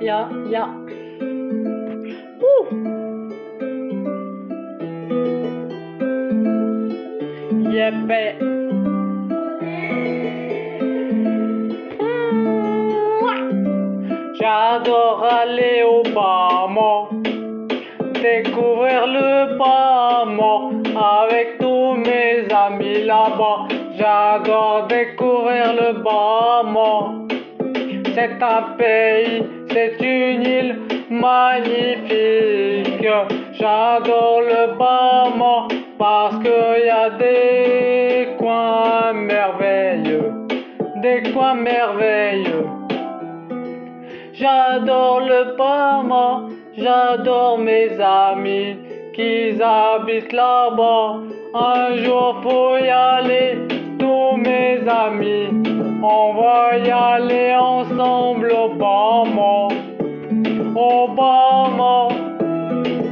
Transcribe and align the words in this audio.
Ja, 0.00 0.28
ja. 0.50 0.88
J'adore 14.40 15.24
aller 15.24 15.82
au 15.82 16.02
Bahamas, 16.14 17.08
découvrir 18.22 19.06
le 19.06 19.58
Bahamas 19.58 20.72
avec 20.96 21.58
tous 21.58 21.94
mes 21.94 22.46
amis 22.52 23.04
là-bas. 23.04 23.68
J'adore 23.98 24.86
découvrir 24.88 25.17
le 25.48 26.02
Bahamas. 26.02 27.26
C'est 28.14 28.42
un 28.42 28.62
pays, 28.76 29.44
c'est 29.70 29.96
une 30.00 30.42
île 30.42 30.78
magnifique. 31.10 33.06
J'adore 33.52 34.42
le 34.42 34.78
Bahamas 34.78 35.68
parce 35.98 36.36
qu'il 36.38 36.86
y 36.86 36.90
a 36.90 37.10
des 37.10 38.36
coins 38.38 39.12
merveilleux, 39.12 40.32
des 41.02 41.22
coins 41.32 41.54
merveilleux. 41.54 42.66
J'adore 44.32 45.20
le 45.20 45.56
Bahamas, 45.56 46.50
j'adore 46.76 47.58
mes 47.58 47.90
amis 48.00 48.76
qui 49.14 49.60
habitent 49.60 50.32
là-bas. 50.32 51.20
Un 51.54 51.96
jour 52.04 52.36
faut 52.42 52.76
y 52.76 52.88
aller, 52.88 53.58
On 54.90 56.32
va 56.32 56.78
y 56.78 56.90
aller 56.90 57.54
ensemble 57.54 58.50
au 58.52 58.68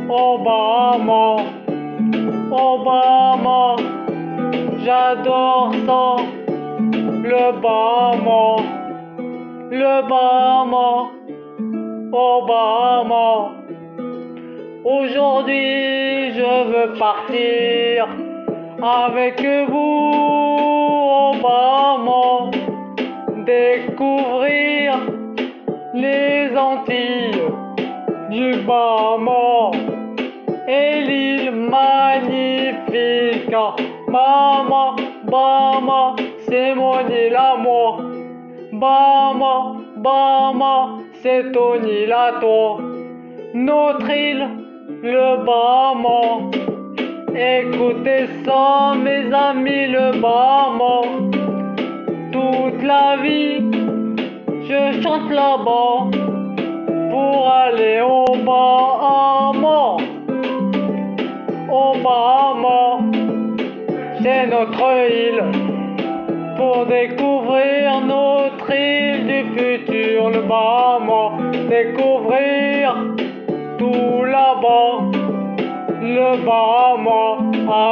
au 0.09 0.39
Bahamas, 0.39 1.43
au 2.51 2.79
Bahamas. 2.79 3.77
J'adore 4.85 5.73
ça, 5.87 6.17
le 7.23 7.61
Bahamas, 7.61 8.63
le 9.71 10.09
Bahamas, 10.09 11.11
au 12.11 12.47
Bahamas. 12.47 13.51
Aujourd'hui, 14.83 16.33
je 16.33 16.65
veux 16.71 16.99
partir 16.99 18.09
avec 18.83 19.45
vous 19.69 20.76
Bahamas, 21.47 22.51
découvrir 23.47 24.95
les 25.95 26.51
Antilles 26.57 27.41
du 28.31 28.57
Bahamas 28.67 29.71
et 30.67 31.03
l'île 31.03 31.53
magnifique. 31.53 33.55
Bahama, 34.09 34.97
Bahama, 35.31 36.17
c'est 36.49 36.75
mon 36.75 36.99
île 37.09 37.37
à 37.37 37.57
moi. 37.57 37.99
Bahama, 38.73 39.77
Bahama, 39.99 40.99
c'est 41.23 41.53
ton 41.53 41.81
île 41.85 42.13
à 42.13 42.41
toi. 42.41 42.79
Notre 43.55 44.11
île, 44.11 44.49
le 45.03 45.45
Bahama. 45.47 46.76
Écoutez 47.39 48.29
ça, 48.47 48.95
mes 48.97 49.31
amis, 49.31 49.89
le 49.89 50.19
Bahama. 50.23 51.03
Toute 52.33 52.83
la 52.83 53.19
vie, 53.23 53.61
je 54.67 55.03
chante 55.03 55.31
là-bas 55.31 56.09
pour 57.11 57.47
aller 57.47 58.01
au 58.01 58.25
Bahama. 58.37 59.99
Au 61.71 61.93
Bahama, 62.03 63.01
c'est 64.23 64.47
notre 64.47 64.83
île 65.11 65.43
pour 66.57 66.87
découvrir 66.87 68.01
notre 68.01 68.71
île 68.75 69.27
du 69.27 69.45
futur, 69.59 70.31
le 70.31 70.41
Bahama. 70.41 71.37
Découvrir 71.69 72.97
tout 73.77 74.25
là-bas, 74.25 75.26
le 76.07 76.37
Bahama, 76.45 77.39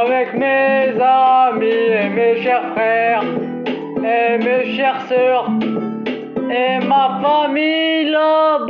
avec 0.03 0.35
mes 0.35 1.01
amis 1.01 1.67
et 1.67 2.09
mes 2.09 2.43
chers 2.43 2.73
frères 2.73 3.23
et 3.99 4.39
mes 4.39 4.77
chères 4.77 5.03
sœurs 5.09 5.49
et 6.51 6.85
ma 6.87 7.21
famille 7.23 8.05
le 8.05 8.65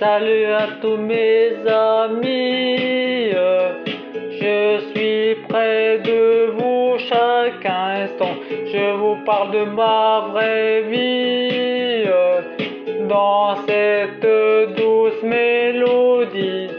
Salut 0.00 0.46
à 0.46 0.66
tous 0.80 0.96
mes 0.96 1.52
amis, 1.68 3.32
je 4.40 4.80
suis 4.92 5.34
près 5.46 5.98
de 5.98 6.52
vous 6.52 6.96
chaque 7.06 7.66
instant. 7.66 8.34
Je 8.50 8.96
vous 8.96 9.16
parle 9.26 9.50
de 9.50 9.64
ma 9.64 10.28
vraie 10.32 10.84
vie 10.88 12.08
dans 13.10 13.56
cette 13.68 14.26
douce 14.74 15.22
mélodie. 15.22 16.70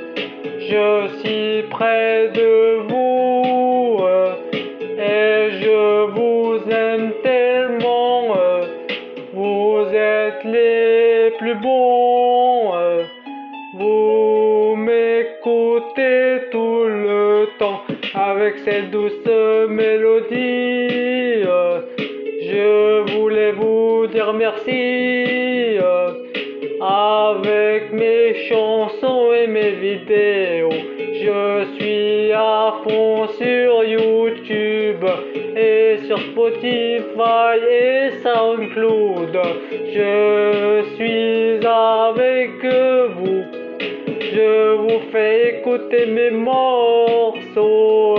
Je 0.59 1.07
suis 1.19 1.69
près 1.69 2.29
de 2.29 2.70
Vous 14.01 14.75
m'écoutez 14.77 16.49
tout 16.49 16.85
le 16.85 17.49
temps 17.59 17.81
avec 18.15 18.57
cette 18.65 18.89
douce 18.89 19.27
mélodie. 19.69 21.43
Je 22.49 23.11
voulais 23.11 23.51
vous 23.51 24.07
dire 24.07 24.33
merci 24.33 25.77
avec 26.81 27.93
mes 27.93 28.33
chansons 28.49 29.33
et 29.33 29.45
mes 29.45 29.71
vidéos. 29.85 30.79
Je 31.23 31.65
suis 31.75 32.31
à 32.31 32.73
fond 32.83 33.27
sur 33.39 33.83
YouTube 33.83 35.05
et 35.55 35.99
sur 36.07 36.17
Spotify 36.17 37.55
et 37.69 38.09
SoundCloud. 38.23 39.37
Je 39.93 40.83
suis 40.95 41.67
avec 41.67 42.00
fais 45.11 45.57
écouter 45.57 46.05
mes 46.05 46.31
morceaux, 46.31 48.15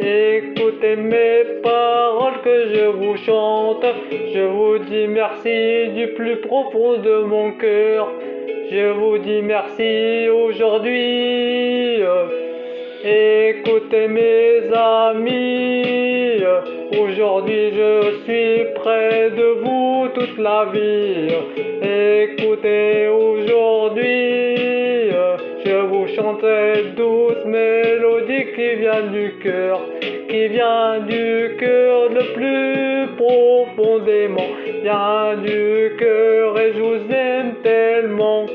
écoutez 0.00 0.96
mes 0.96 1.44
paroles 1.62 2.40
que 2.44 2.74
je 2.74 2.86
vous 2.86 3.16
chante. 3.18 3.84
Je 4.10 4.40
vous 4.40 4.78
dis 4.78 5.06
merci 5.06 5.88
du 5.94 6.08
plus 6.14 6.36
profond 6.40 6.98
de 6.98 7.22
mon 7.22 7.52
cœur. 7.52 8.08
Je 8.70 8.90
vous 8.92 9.18
dis 9.18 9.42
merci 9.42 10.28
aujourd'hui. 10.28 12.02
Écoutez 13.04 14.06
mes 14.08 14.72
amis, 14.72 16.40
aujourd'hui 17.00 17.72
je 17.72 18.22
suis 18.24 18.72
près 18.76 19.30
de 19.30 19.48
vous 19.62 20.08
toute 20.14 20.38
la 20.38 20.66
vie. 20.72 21.34
Écoutez 21.82 23.08
aujourd'hui, 23.08 24.41
je 26.22 26.26
vous 26.26 26.32
chante 26.32 26.40
cette 26.40 26.94
douce 26.94 27.44
mélodie 27.44 28.52
qui 28.54 28.74
vient 28.76 29.06
du 29.10 29.34
cœur, 29.42 29.80
qui 30.28 30.48
vient 30.48 31.00
du 31.00 31.56
cœur 31.58 32.08
le 32.10 32.32
plus 32.34 33.16
profondément, 33.16 34.48
vient 34.82 35.36
du 35.36 35.96
cœur 35.98 36.58
et 36.60 36.72
je 36.74 36.80
vous 36.80 37.12
aime 37.12 37.54
tellement. 37.62 38.46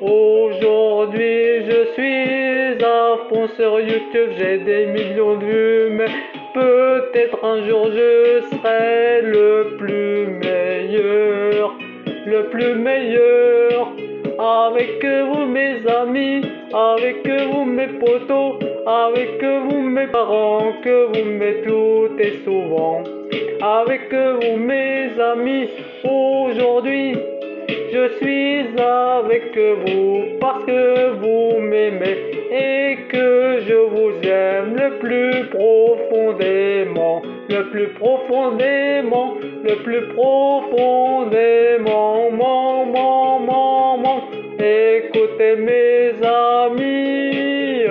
Aujourd'hui 0.00 1.64
je 1.68 1.92
suis 1.94 2.84
à 2.84 3.16
fond 3.28 3.48
sur 3.56 3.80
YouTube, 3.80 4.30
j'ai 4.38 4.58
des 4.58 4.86
millions 4.86 5.36
de 5.36 5.44
vues, 5.44 5.90
mais 5.90 6.06
peut-être 6.54 7.44
un 7.44 7.66
jour 7.66 7.88
je 7.92 8.40
serai 8.50 9.22
le 9.22 9.76
plus 9.78 10.26
meilleur, 10.26 11.74
le 12.26 12.44
plus 12.50 12.74
meilleur. 12.74 13.92
Avec 14.38 15.04
vous 15.04 15.44
mes 15.44 15.86
amis, 15.86 16.40
avec 16.72 17.26
vous 17.26 17.64
mes 17.64 17.88
potos, 17.88 18.58
avec 18.86 19.42
vous 19.42 19.80
mes 19.80 20.06
parents, 20.06 20.72
que 20.82 21.06
vous 21.06 21.24
m'aimez 21.24 21.62
tout 21.66 22.08
et 22.18 22.42
souvent, 22.44 23.02
avec 23.60 24.12
vous 24.12 24.56
mes 24.56 25.10
amis, 25.20 25.68
aujourd'hui 26.04 27.16
je 27.92 28.08
suis 28.18 28.80
avec 28.80 29.56
vous. 29.56 30.38
Parce 30.40 30.64
que 30.64 31.10
vous 31.14 31.60
m'aimez. 31.60 32.16
Et 32.52 32.96
que 33.08 33.60
je 33.66 33.74
vous 33.74 34.12
aime 34.24 34.76
le 34.76 34.98
plus 34.98 35.48
profondément, 35.50 37.22
le 37.48 37.70
plus 37.70 37.88
profondément, 37.88 39.36
le 39.62 39.76
plus 39.82 40.08
profondément, 40.14 42.30
mon, 42.32 42.86
mon. 42.86 43.10
Écoutez 44.62 45.56
mes 45.56 46.12
amis, 46.22 47.86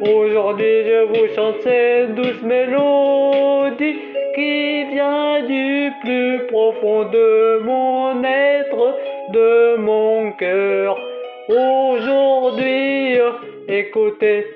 aujourd'hui 0.00 0.84
je 0.86 1.04
vous 1.04 1.34
chante 1.34 1.60
cette 1.60 2.14
douce 2.14 2.42
mélodie 2.42 3.98
qui 4.34 4.84
vient 4.84 5.42
du 5.46 5.92
plus 6.02 6.46
profond 6.46 7.04
de 7.10 7.60
mon 7.62 8.24
être, 8.24 8.98
de 9.32 9.76
mon 9.76 10.32
cœur. 10.32 10.98
Aujourd'hui, 11.50 13.18
écoutez. 13.68 14.46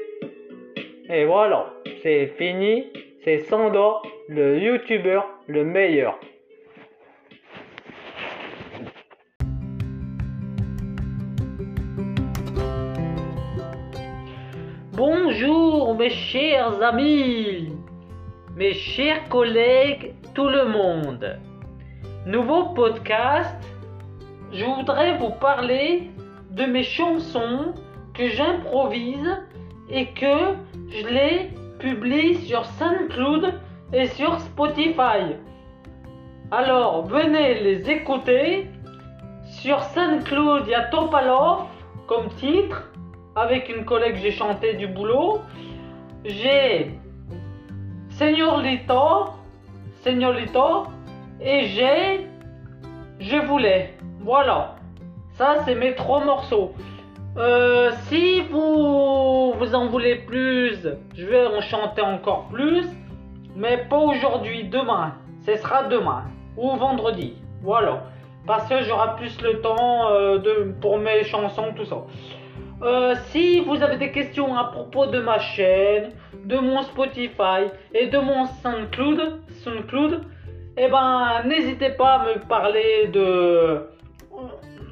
Et 1.11 1.27
voilà, 1.27 1.75
c'est 2.03 2.33
fini. 2.39 2.87
C'est 3.25 3.41
Sandor, 3.41 4.07
le 4.29 4.59
youtubeur 4.59 5.27
le 5.49 5.65
meilleur. 5.65 6.19
Bonjour 14.99 15.95
mes 15.95 16.11
chers 16.11 16.83
amis, 16.83 17.73
mes 18.57 18.75
chers 18.75 19.29
collègues, 19.29 20.17
tout 20.35 20.49
le 20.49 20.65
monde. 20.65 21.39
Nouveau 22.27 22.71
podcast, 22.71 23.55
je 24.53 24.65
voudrais 24.65 25.17
vous 25.19 25.31
parler 25.31 26.11
de 26.51 26.65
mes 26.65 26.83
chansons 26.83 27.75
que 28.13 28.27
j'improvise 28.27 29.37
et 29.89 30.07
que 30.15 30.57
je 30.89 31.07
les 31.07 31.51
publie 31.79 32.35
sur 32.35 32.65
SoundCloud 32.65 33.55
et 33.93 34.09
sur 34.09 34.41
Spotify. 34.41 35.37
Alors 36.51 37.07
venez 37.07 37.61
les 37.61 37.89
écouter. 37.89 38.67
Sur 39.45 39.81
SoundCloud, 39.81 40.65
il 40.67 40.71
y 40.71 40.75
a 40.75 40.87
Topalov 40.87 41.67
comme 42.09 42.31
titre. 42.31 42.91
Avec 43.39 43.69
une 43.69 43.85
collègue, 43.85 44.17
j'ai 44.21 44.33
chanté 44.33 44.75
du 44.75 44.89
boulot. 44.89 45.43
J'ai 46.25 46.91
Seigneur 48.09 48.61
Lito, 48.61 49.27
Seigneur 50.03 50.33
Lito, 50.33 50.89
et 51.41 51.67
j'ai 51.67 52.27
Je 53.21 53.37
voulais. 53.37 53.95
Voilà. 54.19 54.75
Ça, 55.35 55.59
c'est 55.65 55.77
mes 55.77 55.95
trois 55.95 56.25
morceaux. 56.25 56.73
Euh, 57.37 57.93
si 58.09 58.41
vous, 58.41 59.53
vous 59.53 59.73
en 59.73 59.87
voulez 59.87 60.17
plus, 60.17 60.89
je 61.15 61.25
vais 61.25 61.47
en 61.47 61.61
chanter 61.61 62.03
encore 62.03 62.49
plus. 62.49 62.89
Mais 63.55 63.87
pas 63.89 63.99
aujourd'hui, 63.99 64.65
demain. 64.65 65.15
Ce 65.47 65.55
sera 65.55 65.85
demain. 65.85 66.25
Ou 66.57 66.75
vendredi. 66.75 67.37
Voilà. 67.63 68.03
Parce 68.49 68.69
que 68.69 68.83
j'aurai 68.83 69.15
plus 69.17 69.41
le 69.43 69.61
temps 69.61 70.11
euh, 70.11 70.73
pour 70.81 70.99
mes 70.99 71.23
chansons, 71.23 71.73
tout 71.77 71.85
ça. 71.85 71.99
Euh, 72.83 73.15
si 73.31 73.61
vous 73.61 73.83
avez 73.83 73.97
des 73.97 74.13
questions 74.13 74.57
à 74.57 74.65
propos 74.65 75.07
de 75.07 75.21
ma 75.21 75.39
chaîne, 75.39 76.13
de 76.45 76.59
mon 76.59 76.83
Spotify 76.83 77.67
et 77.93 78.07
de 78.07 78.19
mon 78.19 78.47
SoundCloud, 78.63 79.41
SoundCloud 79.65 80.23
eh 80.81 80.89
ben, 80.89 81.43
n'hésitez 81.45 81.91
pas 81.91 82.21
à 82.21 82.25
me 82.25 82.39
parler 82.47 83.09
de... 83.09 83.89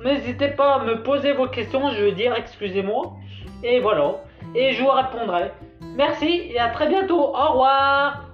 N'hésitez 0.04 0.48
pas 0.48 0.74
à 0.74 0.84
me 0.84 1.02
poser 1.04 1.32
vos 1.32 1.46
questions, 1.46 1.90
je 1.90 2.06
veux 2.06 2.12
dire, 2.12 2.34
excusez-moi. 2.36 3.14
Et 3.62 3.78
voilà. 3.78 4.16
Et 4.56 4.72
je 4.72 4.82
vous 4.82 4.90
répondrai. 4.90 5.52
Merci 5.96 6.50
et 6.50 6.58
à 6.58 6.70
très 6.70 6.88
bientôt. 6.88 7.20
Au 7.20 7.52
revoir. 7.52 8.25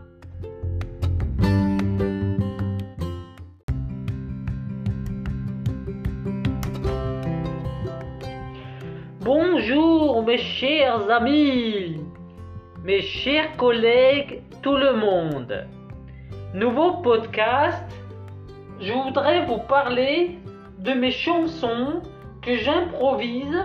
Mes 10.25 10.39
chers 10.39 11.11
amis, 11.11 12.01
mes 12.85 13.03
chers 13.03 13.57
collègues, 13.57 14.43
tout 14.63 14.77
le 14.77 14.93
monde. 14.95 15.67
Nouveau 16.55 16.99
podcast, 16.99 17.85
je 18.81 18.93
voudrais 18.93 19.45
vous 19.47 19.59
parler 19.59 20.39
de 20.79 20.93
mes 20.93 21.11
chansons 21.11 22.03
que 22.41 22.57
j'improvise 22.57 23.65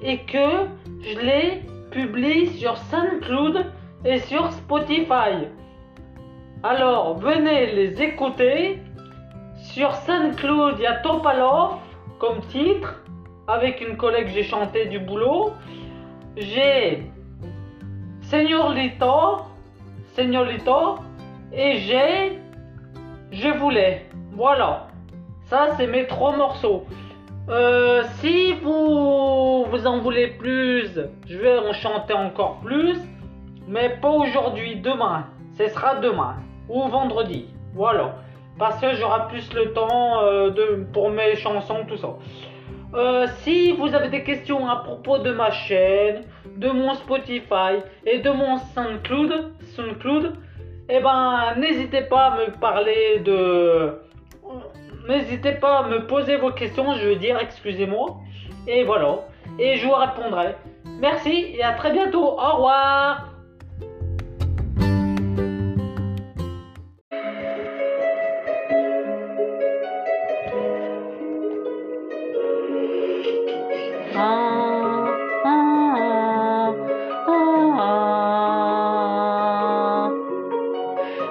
et 0.00 0.18
que 0.18 0.68
je 1.00 1.18
les 1.18 1.62
publie 1.90 2.46
sur 2.58 2.76
SoundCloud 2.76 3.66
et 4.04 4.18
sur 4.20 4.52
Spotify. 4.52 5.48
Alors 6.62 7.18
venez 7.18 7.72
les 7.72 8.00
écouter. 8.02 8.78
Sur 9.56 9.94
SoundCloud, 9.94 10.76
il 10.78 10.82
y 10.82 10.86
a 10.86 11.00
Topalov 11.00 11.78
comme 12.18 12.40
titre 12.48 13.02
avec 13.48 13.80
une 13.80 13.96
collègue, 13.96 14.28
j'ai 14.34 14.42
chanté 14.42 14.86
du 14.86 14.98
boulot. 14.98 15.52
J'ai 16.36 17.10
Seigneur 18.20 18.74
Lito, 18.74 19.38
Seigneur 20.14 20.44
Lito, 20.44 20.96
et 21.50 21.78
j'ai 21.78 22.38
Je 23.32 23.48
voulais. 23.48 24.06
Voilà. 24.32 24.88
Ça, 25.44 25.68
c'est 25.76 25.86
mes 25.86 26.06
trois 26.06 26.36
morceaux. 26.36 26.84
Euh, 27.48 28.02
si 28.20 28.52
vous, 28.52 29.64
vous 29.64 29.86
en 29.86 30.00
voulez 30.00 30.26
plus, 30.26 30.90
je 31.26 31.38
vais 31.38 31.58
en 31.58 31.72
chanter 31.72 32.12
encore 32.12 32.60
plus. 32.60 32.98
Mais 33.66 33.96
pas 34.00 34.10
aujourd'hui, 34.10 34.76
demain. 34.76 35.28
Ce 35.56 35.68
sera 35.68 35.94
demain. 35.96 36.36
Ou 36.68 36.82
vendredi. 36.88 37.46
Voilà. 37.74 38.16
Parce 38.58 38.78
que 38.78 38.94
j'aurai 38.94 39.28
plus 39.28 39.52
le 39.54 39.72
temps 39.72 40.20
euh, 40.22 40.50
de, 40.50 40.86
pour 40.92 41.08
mes 41.08 41.34
chansons, 41.36 41.86
tout 41.88 41.96
ça. 41.96 42.08
Euh, 42.94 43.26
si 43.40 43.72
vous 43.72 43.94
avez 43.94 44.08
des 44.08 44.22
questions 44.22 44.68
à 44.68 44.76
propos 44.76 45.18
de 45.18 45.32
ma 45.32 45.50
chaîne, 45.50 46.22
de 46.56 46.70
mon 46.70 46.94
Spotify 46.94 47.82
et 48.04 48.18
de 48.18 48.30
mon 48.30 48.58
SoundCloud, 48.58 49.52
SoundCloud 49.74 50.34
eh 50.88 51.00
ben, 51.00 51.54
n'hésitez 51.58 52.02
pas 52.02 52.26
à 52.26 52.38
me 52.38 52.52
parler 52.60 53.18
de... 53.24 53.98
N'hésitez 55.08 55.52
pas 55.52 55.78
à 55.78 55.88
me 55.88 56.06
poser 56.06 56.36
vos 56.36 56.52
questions, 56.52 56.94
je 56.94 57.08
veux 57.08 57.16
dire, 57.16 57.38
excusez-moi. 57.40 58.18
Et 58.68 58.84
voilà. 58.84 59.20
Et 59.58 59.76
je 59.76 59.86
vous 59.86 59.94
répondrai. 59.94 60.54
Merci 61.00 61.54
et 61.56 61.62
à 61.62 61.72
très 61.72 61.92
bientôt. 61.92 62.24
Au 62.24 62.52
revoir. 62.54 63.35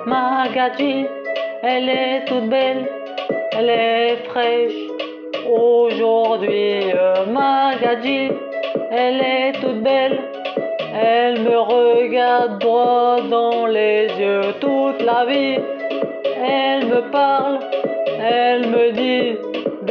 Magadji, 0.08 1.06
elle 1.64 1.90
est 1.90 2.25
toute 2.25 2.50
belle, 2.50 2.90
elle 3.58 3.70
est 3.70 4.16
fraîche. 4.30 4.74
Aujourd'hui, 5.48 6.94
Magadji, 7.28 8.32
elle 8.92 9.22
est 9.22 9.52
toute 9.54 9.82
belle, 9.82 10.20
elle 10.94 11.42
me 11.42 11.58
regarde 11.58 12.60
droit 12.60 13.18
dans 13.30 13.66
les 13.66 14.08
yeux 14.18 14.54
toute 14.60 15.02
la 15.02 15.25
vie. 15.25 15.60
Elle 16.42 16.88
me 16.88 17.12
parle, 17.12 17.60
elle 18.20 18.68
me 18.68 18.92
dit 18.92 19.38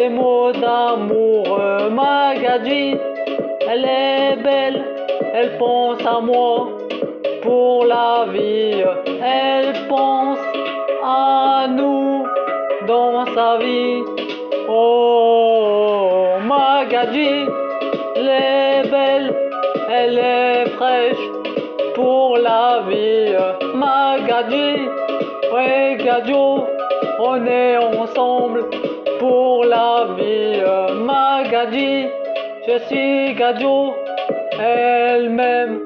des 0.04 0.10
mots 0.10 0.52
d'amour. 0.52 1.60
Magadji, 1.90 2.96
elle 3.70 3.84
est 3.84 4.36
belle, 4.42 4.84
elle 5.34 5.56
pense 5.58 6.04
à 6.04 6.20
moi 6.20 6.68
pour 7.42 7.86
la 7.86 8.26
vie. 8.32 8.82
Elle 9.22 9.72
pense 9.88 10.38
à 11.02 11.66
nous 11.68 12.26
dans 12.86 13.24
sa 13.34 13.58
vie. 13.58 14.02
Oh, 14.68 16.36
Magadji, 16.50 17.34
elle 18.16 18.28
est 18.28 18.90
belle, 18.90 19.34
elle 19.90 20.18
est 20.18 20.66
fraîche 20.76 21.26
pour 21.94 22.38
la 22.38 22.82
vie. 22.88 23.34
Magadji, 23.74 24.88
ouais, 25.52 25.96
Gadjo, 26.04 26.66
on 27.18 27.46
est 27.46 27.76
ensemble 27.78 28.64
pour 29.24 29.64
la 29.64 30.06
vie. 30.16 30.60
Magadji, 31.08 32.08
je 32.66 32.76
suis 32.86 33.34
Gadjo 33.34 33.94
Elle 34.60 35.30
m'aime, 35.30 35.80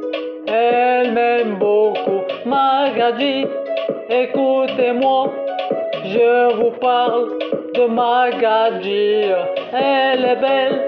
elle 0.49 1.13
m'aime 1.13 1.55
beaucoup. 1.67 2.23
Magadji, 2.45 3.47
écoutez-moi, 4.23 5.21
je 6.15 6.55
vous 6.57 6.73
parle 6.89 7.27
de 7.77 7.85
Magadji. 7.99 9.31
Elle 9.73 10.25
est 10.33 10.41
belle, 10.47 10.79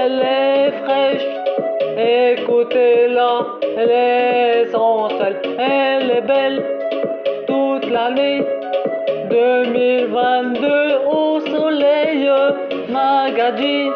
elle 0.00 0.20
est 0.40 0.70
fraîche. 0.82 1.28
Écoutez-la, 2.32 3.32
elle 3.76 3.90
est 3.90 4.62
essentielle, 4.62 5.38
elle 5.58 6.10
est 6.18 6.26
belle 6.34 6.58
toute 7.48 7.90
l'année. 7.90 8.57
2022 9.30 10.98
au 11.10 11.40
soleil, 11.40 12.28
Magadji, 12.88 13.90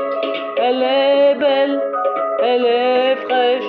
elle 0.57 0.83
est 0.83 1.35
belle, 1.39 1.81
elle 2.43 2.65
est 2.65 3.17
fraîche. 3.17 3.65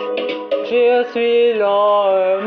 Je 0.66 1.04
suis 1.12 1.54
là, 1.60 2.40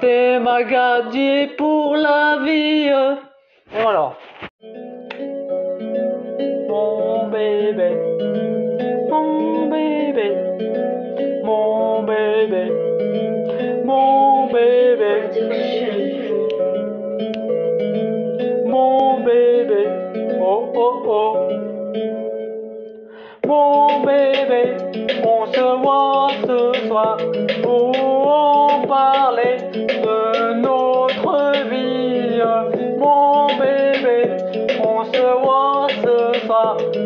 T'es 0.00 0.38
ma 0.38 0.62
pour 1.56 1.96
la 1.96 2.38
vie. 2.44 2.90
Voilà. 3.72 4.12
Mon 6.68 7.28
bébé, 7.28 7.90
mon 9.10 9.68
bébé, 9.68 10.28
mon 11.42 12.02
bébé, 12.04 12.64
mon 13.84 14.46
bébé, 14.46 15.12
mon 18.66 19.20
bébé, 19.20 19.88
oh 20.40 20.72
oh 20.76 21.02
oh. 21.06 21.48
Mon 23.46 24.00
bébé, 24.04 24.76
on 25.24 25.46
se 25.52 25.82
voit 25.82 26.28
ce 26.46 26.86
soir 26.86 27.16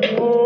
soir 0.02 0.41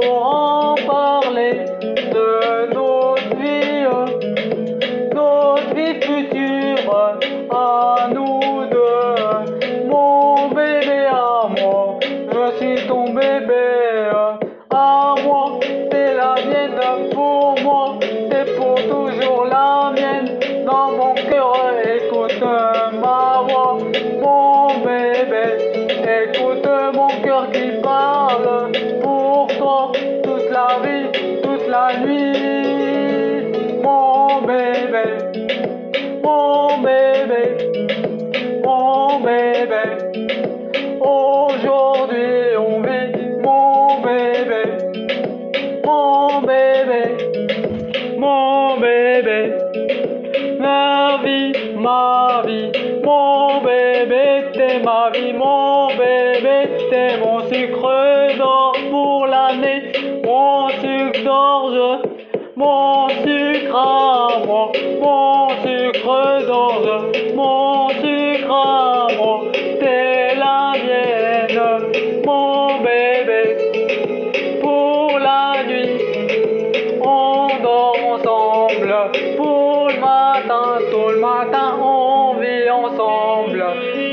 on 81.75 82.35
vit 82.41 82.71
ensemble, 82.71 83.65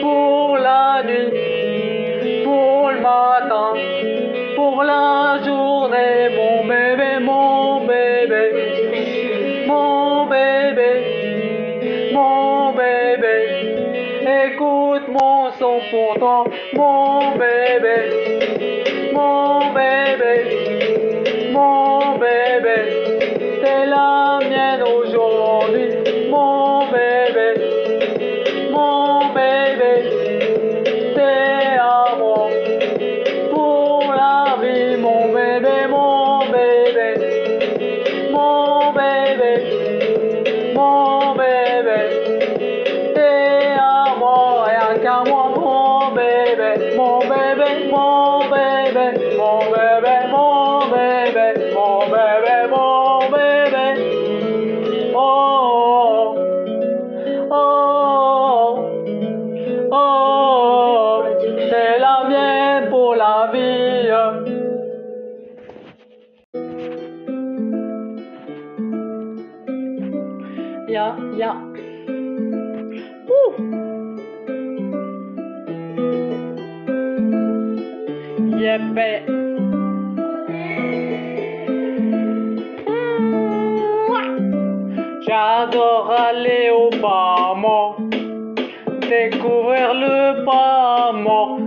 pour 0.01 0.57
la 0.57 1.03
nuit, 1.03 2.43
pour 2.43 2.91
le 2.91 2.99
matin, 3.01 3.73
pour 4.55 4.83
la 4.83 5.39
journée, 5.45 6.29
mon 6.35 6.67
bébé, 6.67 7.19
mon 7.21 7.85
bébé, 7.85 9.65
mon 9.67 10.25
bébé, 10.25 12.11
mon 12.13 12.71
bébé, 12.73 13.37
écoute 14.45 15.07
mon 15.09 15.51
son 15.59 15.79
pour 15.91 16.15
toi, 16.19 16.43
mon 16.73 17.31
bébé, 17.37 19.11
mon 19.13 19.59
bébé, 19.73 20.02
J'adore 85.25 86.11
aller 86.11 86.69
au 86.69 86.89
Bahamas, 87.01 87.95
découvrir 89.09 89.93
le 89.95 90.45
Bahamas 90.45 91.57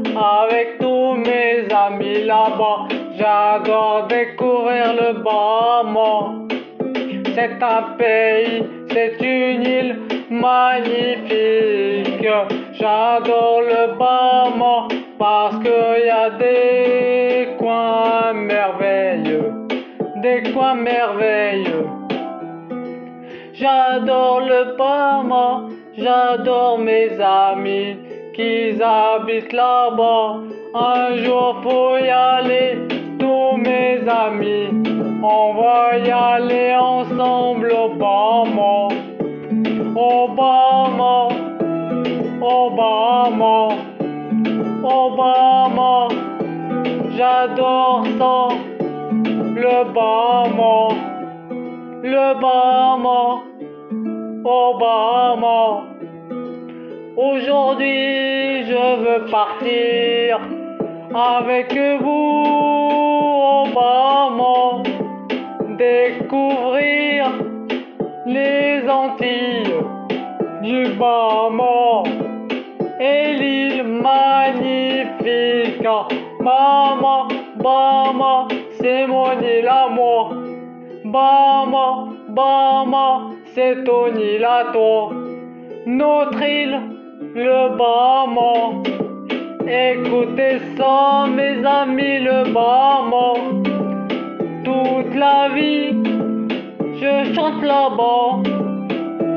avec 0.44 0.78
tous 0.78 1.14
mes 1.14 1.66
amis 1.74 2.22
là-bas. 2.24 2.86
J'adore 3.18 4.06
découvrir 4.08 4.92
le 4.92 5.14
Bahamas. 5.24 6.46
C'est 7.34 7.60
un 7.62 7.82
pays, 7.98 8.62
c'est 8.92 9.16
une 9.20 9.62
île 9.66 9.98
magnifique. 10.30 11.26
J'adore 12.78 13.62
le 13.62 13.98
Bahamas 13.98 14.88
parce 15.18 15.56
qu'il 15.56 16.06
y 16.06 16.10
a 16.10 16.30
des 16.30 17.35
coins 17.76 18.32
merveilleux, 18.32 19.52
des 20.22 20.42
coins 20.52 20.74
merveilleux. 20.74 21.86
J'adore 23.52 24.40
le 24.40 24.76
Bama, 24.78 25.68
j'adore 25.96 26.78
mes 26.78 27.10
amis 27.20 27.96
qui 28.34 28.82
habitent 28.82 29.52
là-bas. 29.52 30.40
Un 30.74 31.16
jour 31.22 31.56
faut 31.62 31.96
y 31.98 32.08
aller, 32.08 32.78
tous 33.18 33.56
mes 33.56 34.00
amis. 34.08 34.68
On 35.22 35.54
va 35.60 35.98
y 35.98 36.10
aller 36.10 36.74
ensemble 36.74 37.72
au 37.72 37.88
Bama. 37.94 38.88
Obama, 39.98 41.28
Obama, 42.42 43.68
Obama, 44.84 46.15
j'adore 47.16 48.04
ça, 48.18 48.48
le 49.54 49.84
Bama, 49.92 50.88
le 52.02 52.34
Bama, 52.40 53.42
Obama. 54.44 55.82
Aujourd'hui, 57.16 58.64
je 58.66 58.96
veux 59.02 59.24
partir 59.30 60.40
avec 61.14 61.72
vous, 62.02 62.44
Obama, 63.64 64.82
découvrir 65.78 67.32
les 68.26 68.82
Antilles 68.88 69.80
du 70.62 70.88
Bama 70.98 72.02
et 73.00 73.32
l'île 73.38 73.84
magnifique. 73.84 75.86
À 79.08 79.88
moi. 79.88 80.30
Bama, 81.04 82.08
Bama, 82.28 83.30
c'est 83.54 83.84
ton 83.84 84.08
île 84.16 84.44
à 84.44 84.72
toi. 84.72 85.10
Notre 85.86 86.42
île, 86.42 86.80
le 87.34 87.76
Bama. 87.76 88.82
Écoutez 89.64 90.58
ça, 90.76 91.26
mes 91.28 91.64
amis, 91.64 92.18
le 92.18 92.52
Bama. 92.52 93.34
Toute 94.64 95.14
la 95.14 95.50
vie, 95.54 96.02
je 97.00 97.32
chante 97.32 97.62
là-bas 97.62 98.42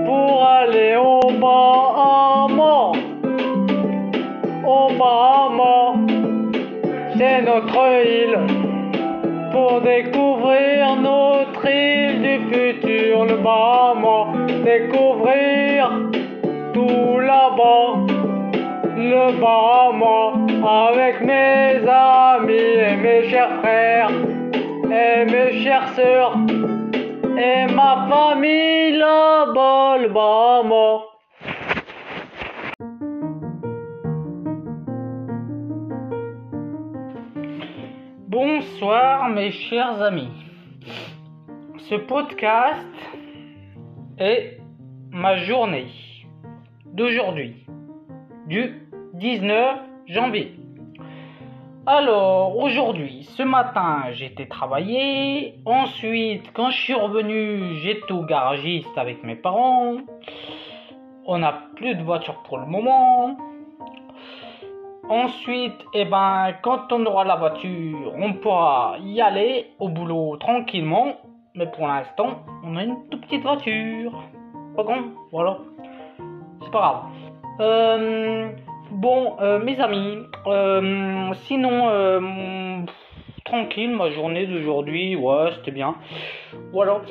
pour 0.05 0.43
aller 0.43 0.95
au 0.95 1.19
Bahama. 1.39 2.91
Au 4.65 4.87
Bahama, 4.97 5.93
c'est 7.15 7.41
notre 7.43 7.77
île 8.03 8.58
pour 9.51 9.81
découvrir 9.81 10.95
notre 10.97 11.65
île 11.67 12.21
du 12.21 12.53
futur, 12.53 13.25
le 13.25 13.37
Bahama. 13.37 14.33
Découvrir 14.63 15.91
tout 16.73 17.19
là-bas, 17.19 17.93
le 18.95 19.39
Bahama, 19.39 20.33
avec 20.91 21.21
mes 21.21 21.87
amis 21.87 22.53
et 22.53 22.95
mes 22.97 23.29
chers 23.29 23.55
frères 23.61 24.11
et 24.85 25.25
mes 25.25 25.63
chères 25.63 25.89
sœurs 25.95 26.35
et 27.37 27.71
ma 27.73 28.07
famille 28.09 28.97
là-bas, 28.97 29.97
le 30.01 30.09
Bahama. 30.09 31.08
Bonsoir 38.41 39.27
mes 39.27 39.51
chers 39.51 40.01
amis. 40.01 40.31
Ce 41.89 41.95
podcast 41.95 42.87
est 44.17 44.61
ma 45.11 45.35
journée 45.39 45.87
d'aujourd'hui, 46.85 47.65
du 48.47 48.87
19 49.15 49.79
janvier. 50.07 50.57
Alors 51.85 52.57
aujourd'hui, 52.57 53.27
ce 53.35 53.43
matin, 53.43 54.03
j'étais 54.13 54.45
travailler. 54.45 55.55
Ensuite, 55.65 56.53
quand 56.53 56.69
je 56.69 56.77
suis 56.77 56.93
revenu, 56.93 57.75
j'étais 57.81 58.13
au 58.13 58.23
garagiste 58.23 58.97
avec 58.97 59.21
mes 59.21 59.35
parents. 59.35 59.97
On 61.25 61.39
n'a 61.39 61.63
plus 61.75 61.93
de 61.93 62.03
voiture 62.03 62.41
pour 62.43 62.57
le 62.57 62.67
moment. 62.67 63.48
Ensuite, 65.09 65.83
eh 65.95 66.05
ben, 66.05 66.53
quand 66.61 66.91
on 66.91 67.03
aura 67.07 67.23
la 67.25 67.35
voiture, 67.35 68.13
on 68.15 68.33
pourra 68.33 68.97
y 69.03 69.19
aller 69.19 69.71
au 69.79 69.89
boulot 69.89 70.37
tranquillement. 70.37 71.17
Mais 71.55 71.65
pour 71.65 71.87
l'instant, 71.87 72.43
on 72.63 72.75
a 72.75 72.83
une 72.83 73.09
toute 73.09 73.21
petite 73.21 73.41
voiture. 73.41 74.13
Voilà. 75.31 75.57
C'est 76.61 76.71
pas 76.71 76.79
grave. 76.79 77.01
Euh, 77.59 78.51
bon, 78.91 79.35
euh, 79.41 79.57
mes 79.57 79.79
amis, 79.79 80.19
euh, 80.45 81.33
sinon, 81.47 82.85
tranquille, 83.45 83.95
ma 83.95 84.11
journée 84.11 84.45
d'aujourd'hui, 84.45 85.15
ouais, 85.15 85.49
c'était 85.55 85.71
bien. 85.71 85.95
Voilà. 86.71 87.01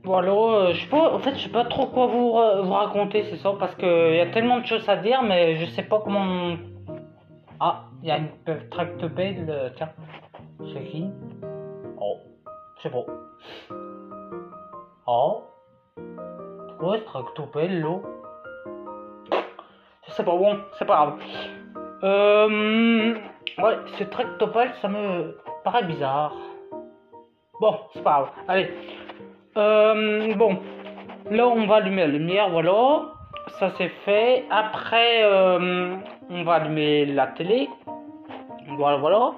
Euh, 0.00 0.08
voilà, 0.08 0.32
euh, 0.32 0.72
je 0.72 0.82
sais 0.82 0.88
pas, 0.88 1.14
en 1.14 1.18
fait, 1.18 1.34
je 1.34 1.44
sais 1.44 1.50
pas 1.50 1.64
trop 1.64 1.86
quoi 1.86 2.06
vous, 2.06 2.32
vous 2.32 2.72
raconter, 2.72 3.24
c'est 3.24 3.36
ça, 3.36 3.52
parce 3.58 3.74
qu'il 3.74 4.14
y 4.14 4.20
a 4.20 4.26
tellement 4.26 4.60
de 4.60 4.66
choses 4.66 4.88
à 4.88 4.96
dire, 4.96 5.22
mais 5.22 5.56
je 5.56 5.66
sais 5.66 5.82
pas 5.82 6.00
comment. 6.00 6.56
Ah, 7.60 7.84
il 8.02 8.08
y 8.08 8.10
a 8.10 8.18
une 8.18 8.28
euh, 8.48 9.70
tiens, 9.76 9.90
c'est 10.72 10.84
qui? 10.84 11.10
Oh, 12.00 12.16
je 12.76 12.82
sais 12.82 12.90
pas. 12.90 13.04
Oh, 15.06 15.42
quoi 16.78 16.96
ce 16.98 17.04
tractopelle 17.04 17.86
Je 20.06 20.12
sais 20.12 20.24
pas, 20.24 20.36
bon, 20.36 20.58
c'est 20.78 20.86
pas 20.86 20.96
grave. 20.96 21.18
Euh, 22.02 23.14
ouais, 23.58 23.76
ce 23.98 24.04
tractopelle, 24.04 24.72
ça 24.80 24.88
me 24.88 25.36
paraît 25.62 25.84
bizarre. 25.84 26.34
Bon, 27.60 27.76
c'est 27.92 28.02
pas 28.02 28.10
grave, 28.10 28.30
allez. 28.48 28.70
Euh, 29.56 30.34
bon, 30.34 30.58
là 31.30 31.48
on 31.48 31.66
va 31.66 31.76
allumer 31.76 32.02
la 32.02 32.06
lumière, 32.06 32.50
voilà, 32.50 33.12
ça 33.58 33.72
c'est 33.76 33.88
fait. 34.04 34.44
Après, 34.50 35.24
euh, 35.24 35.96
on 36.30 36.42
va 36.44 36.54
allumer 36.54 37.04
la 37.06 37.26
télé, 37.26 37.68
voilà, 38.68 38.98
voilà. 38.98 39.32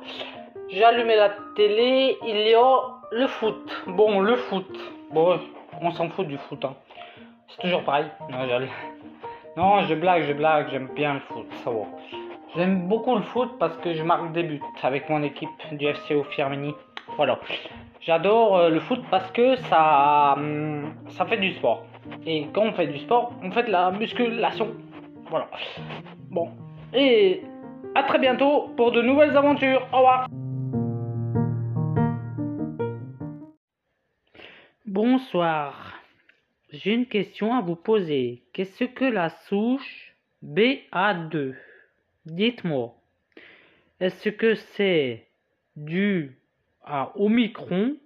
J'ai 0.68 0.85
allumé 0.85 1.16
la 1.16 1.31
télé, 1.57 2.18
il 2.27 2.37
y 2.48 2.55
a 2.55 2.81
le 3.11 3.27
foot. 3.27 3.85
Bon, 3.87 4.20
le 4.20 4.37
foot, 4.37 4.79
bon, 5.12 5.38
on 5.81 5.90
s'en 5.92 6.11
fout 6.11 6.27
du 6.27 6.37
foot, 6.37 6.62
hein. 6.64 6.75
c'est 7.48 7.62
toujours 7.62 7.83
pareil. 7.83 8.07
Non, 9.57 9.83
je... 9.83 9.94
blague, 9.94 10.25
je 10.25 10.33
blague, 10.35 10.68
j'aime 10.70 10.88
bien 10.94 11.14
le 11.14 11.20
foot, 11.20 11.46
ça 11.64 11.70
va. 11.70 11.85
J'aime 12.55 12.87
beaucoup 12.87 13.14
le 13.14 13.22
foot 13.22 13.53
parce 13.59 13.77
que 13.79 13.94
je 13.94 14.03
marque 14.03 14.33
des 14.33 14.42
buts 14.42 14.62
avec 14.83 15.09
mon 15.09 15.22
équipe 15.22 15.48
du 15.72 15.87
FCO 15.87 16.25
Firmini. 16.25 16.75
Voilà. 17.16 17.38
J'adore 18.04 18.56
euh, 18.56 18.68
le 18.68 18.80
foot 18.80 19.00
parce 19.12 19.30
que 19.30 19.54
ça, 19.54 20.34
hum, 20.36 20.92
ça 21.10 21.24
fait 21.24 21.36
du 21.36 21.52
sport. 21.52 21.86
Et 22.26 22.48
quand 22.52 22.62
on 22.62 22.72
fait 22.72 22.88
du 22.88 22.98
sport, 22.98 23.32
on 23.44 23.52
fait 23.52 23.62
de 23.62 23.70
la 23.70 23.92
musculation. 23.92 24.74
Voilà. 25.30 25.48
Bon. 26.28 26.50
Et 26.92 27.42
à 27.94 28.02
très 28.02 28.18
bientôt 28.18 28.72
pour 28.76 28.90
de 28.90 29.02
nouvelles 29.02 29.36
aventures. 29.36 29.86
Au 29.92 29.98
revoir. 29.98 30.26
Bonsoir. 34.84 36.00
J'ai 36.72 36.94
une 36.94 37.06
question 37.06 37.54
à 37.54 37.60
vous 37.60 37.76
poser. 37.76 38.42
Qu'est-ce 38.52 38.82
que 38.82 39.04
la 39.04 39.28
souche 39.46 40.16
BA2 40.44 41.54
Dites-moi. 42.26 42.94
Est-ce 44.00 44.28
que 44.30 44.56
c'est 44.56 45.28
dû 45.76 46.41
à 46.84 47.12
Omicron 47.16 47.96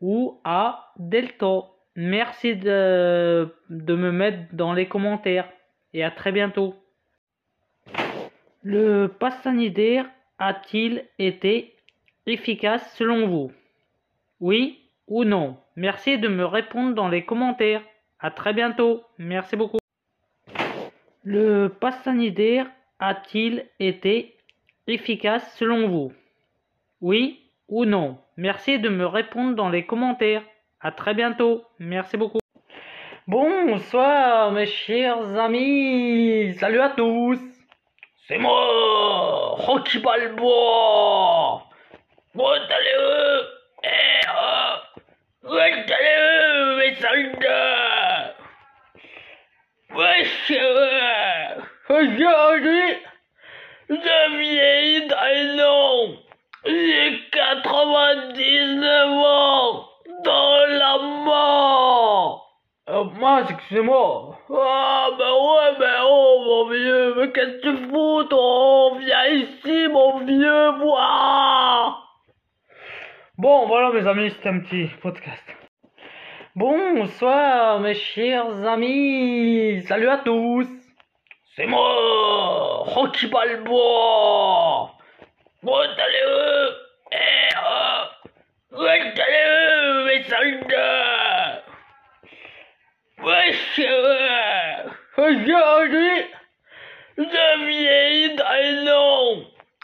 ou 0.00 0.40
à 0.44 0.92
Delta. 0.98 1.62
Merci 1.96 2.56
de, 2.56 3.48
me 3.70 4.10
mettre 4.10 4.52
dans 4.52 4.72
les 4.72 4.86
commentaires 4.86 5.48
et 5.92 6.02
à 6.02 6.10
très 6.10 6.32
bientôt. 6.32 6.74
Le 8.62 9.06
pass 9.06 9.40
sanitaire 9.42 10.06
a-t-il 10.38 11.04
été 11.18 11.76
efficace 12.26 12.96
selon 12.96 13.28
vous? 13.28 13.52
Oui 14.40 14.80
ou 15.06 15.24
non? 15.24 15.56
Merci 15.76 16.18
de 16.18 16.28
me 16.28 16.44
répondre 16.44 16.94
dans 16.94 17.08
les 17.08 17.24
commentaires. 17.24 17.82
À 18.18 18.30
très 18.30 18.54
bientôt. 18.54 19.02
Merci 19.18 19.54
beaucoup. 19.54 19.78
Le 21.22 21.68
pass 21.68 22.02
sanitaire 22.02 22.70
a-t-il 22.98 23.66
été 23.78 24.36
efficace 24.86 25.56
selon 25.56 25.88
vous? 25.88 26.12
Oui 27.00 27.43
ou 27.68 27.84
non 27.84 28.18
Merci 28.36 28.78
de 28.78 28.88
me 28.88 29.06
répondre 29.06 29.54
dans 29.54 29.68
les 29.68 29.86
commentaires. 29.86 30.42
À 30.80 30.90
très 30.90 31.14
bientôt. 31.14 31.64
Merci 31.78 32.16
beaucoup. 32.16 32.40
Bonsoir 33.26 34.52
mes 34.52 34.66
chers 34.66 35.38
amis. 35.38 36.54
Salut 36.58 36.80
à 36.80 36.90
tous. 36.90 37.38
C'est 38.26 38.38
moi, 38.38 39.54
Rocky 39.56 39.98
Balboa. 39.98 41.62
Où 42.34 42.46
allez-vous 42.46 43.46
Eh 43.84 44.26
oh 44.28 45.56
allez-vous 45.56 46.76
mes 46.78 46.94
soldats 46.96 48.34
Wesh 49.94 50.50
euh, 50.50 51.60
Aujourd'hui, 51.88 52.96
je 53.88 54.38
vieillis 54.38 55.06
d'un 55.06 55.64
an. 55.64 56.24
J'ai 56.66 57.23
99 57.34 59.10
ans 59.10 59.88
dans 60.24 60.66
la 60.68 60.98
mort. 61.24 62.60
Euh, 62.88 63.04
mince, 63.18 63.50
excusez-moi. 63.50 64.38
Ah 64.50 65.08
ben 65.18 65.32
ouais, 65.32 65.78
ben 65.80 66.02
oh 66.04 66.44
mon 66.46 66.70
vieux, 66.70 67.14
mais 67.16 67.32
qu'est-ce 67.32 67.56
que 67.56 67.62
tu 67.62 67.88
fous 67.88 68.24
toi? 68.24 68.92
Viens 69.00 69.26
ici 69.26 69.88
mon 69.88 70.18
vieux, 70.18 70.70
voir 70.78 72.06
Bon, 73.36 73.66
voilà 73.66 73.90
mes 73.90 74.06
amis, 74.06 74.30
c'était 74.30 74.50
un 74.50 74.60
petit 74.60 74.88
podcast. 75.02 75.42
Bonsoir 76.54 77.80
mes 77.80 77.94
chers 77.94 78.64
amis. 78.64 79.82
Salut 79.88 80.08
à 80.08 80.18
tous. 80.18 80.68
C'est 81.56 81.66
moi, 81.66 82.84
Rocky 82.86 83.26
Balboa 83.26 84.94
allez-vous 85.72 86.70
Eh 86.72 86.83
oh 88.76 88.82
allez-vous 88.82 90.04
mes 90.06 90.22
soldats 90.24 91.62
Wesh 93.22 93.80
Aujourd'hui, 95.16 96.22
je 97.16 97.66
vieillis 97.66 98.34
d'un 98.34 98.92
an. 98.92 99.36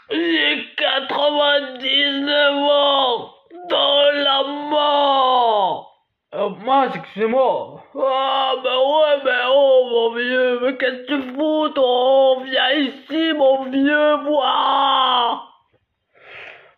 J'ai 0.09 0.65
99 0.75 2.55
ans 2.55 3.33
dans 3.69 4.11
la 4.11 4.43
mort. 4.43 5.95
Euh, 6.33 6.49
mince, 6.65 6.95
excusez-moi. 6.95 7.81
Ah 7.95 8.53
ben 8.61 8.77
ouais, 8.77 9.23
ben 9.23 9.47
oh 9.49 9.87
mon 9.89 10.15
vieux, 10.15 10.59
mais 10.61 10.77
qu'est-ce 10.77 11.03
que 11.03 11.07
tu 11.07 11.21
fous 11.33 11.69
toi? 11.69 12.43
Viens 12.43 12.71
ici 12.71 13.33
mon 13.33 13.63
vieux, 13.63 14.15
voir 14.27 15.50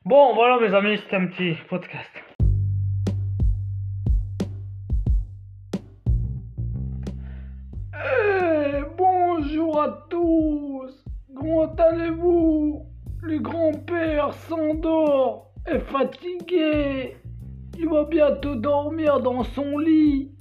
Bon, 0.05 0.35
voilà 0.35 0.59
mes 0.59 0.75
amis, 0.75 0.97
c'était 0.97 1.15
un 1.15 1.27
petit 1.27 1.55
podcast. 1.69 2.09
Eh, 7.95 8.81
bonjour 8.97 9.81
à 9.81 10.05
tous. 10.09 11.05
Comment 11.33 11.73
allez-vous? 11.75 12.85
Le 13.21 13.39
grand-père 13.39 14.33
s'endort, 14.33 15.53
est 15.67 15.79
fatigué. 15.79 17.15
Il 17.79 17.87
va 17.87 18.03
bientôt 18.03 18.55
dormir 18.55 19.21
dans 19.21 19.43
son 19.43 19.77
lit. 19.77 20.35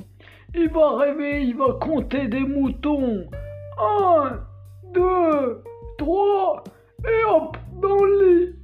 Il 0.57 0.71
va 0.71 0.97
rêver, 0.97 1.45
il 1.45 1.57
va 1.57 1.75
compter 1.81 2.27
des 2.27 2.41
moutons. 2.41 3.29
Un, 3.81 4.41
deux, 4.93 5.63
trois, 5.99 6.65
et 7.05 7.25
hop, 7.31 7.57
dans 7.81 8.05
le 8.05 8.47
lit. 8.49 8.62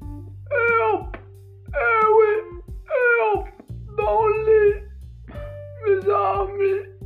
ammi. 6.40 6.96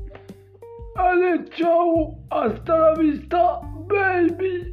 alle 0.96 1.44
ciao, 1.56 2.18
hasta 2.28 2.76
la 2.76 2.94
vista, 2.94 3.60
baby. 3.86 4.71